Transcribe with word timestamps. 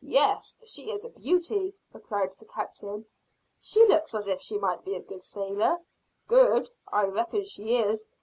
"Yes, 0.00 0.54
she 0.64 0.90
is 0.90 1.04
a 1.04 1.10
beauty!" 1.10 1.74
replied 1.92 2.34
the 2.38 2.46
captain. 2.46 3.04
"She 3.60 3.84
looks 3.84 4.14
as 4.14 4.26
if 4.26 4.40
she 4.40 4.56
might 4.58 4.86
be 4.86 4.94
a 4.94 5.00
good 5.00 5.22
sailer." 5.22 5.80
"Good! 6.26 6.70
I 6.90 7.04
reckon 7.04 7.44
she 7.44 7.76
is. 7.76 8.06